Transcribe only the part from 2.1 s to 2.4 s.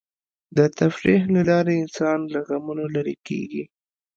له